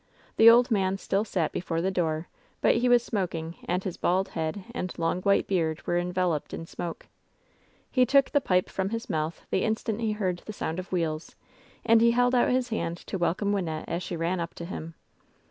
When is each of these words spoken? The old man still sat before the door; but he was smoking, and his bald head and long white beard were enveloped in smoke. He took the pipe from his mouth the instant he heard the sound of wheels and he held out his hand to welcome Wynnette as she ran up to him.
The 0.37 0.49
old 0.49 0.71
man 0.71 0.97
still 0.97 1.23
sat 1.23 1.51
before 1.51 1.79
the 1.79 1.91
door; 1.91 2.27
but 2.59 2.77
he 2.77 2.89
was 2.89 3.03
smoking, 3.03 3.57
and 3.65 3.83
his 3.83 3.97
bald 3.97 4.29
head 4.29 4.63
and 4.73 4.91
long 4.97 5.21
white 5.21 5.45
beard 5.45 5.85
were 5.85 5.99
enveloped 5.99 6.55
in 6.55 6.65
smoke. 6.65 7.05
He 7.91 8.03
took 8.03 8.31
the 8.31 8.41
pipe 8.41 8.67
from 8.67 8.89
his 8.89 9.11
mouth 9.11 9.45
the 9.51 9.61
instant 9.63 10.01
he 10.01 10.13
heard 10.13 10.39
the 10.47 10.53
sound 10.53 10.79
of 10.79 10.91
wheels 10.91 11.35
and 11.85 12.01
he 12.01 12.09
held 12.13 12.33
out 12.33 12.49
his 12.49 12.69
hand 12.69 12.97
to 13.05 13.19
welcome 13.19 13.51
Wynnette 13.53 13.85
as 13.87 14.01
she 14.01 14.17
ran 14.17 14.39
up 14.39 14.55
to 14.55 14.65
him. 14.65 14.95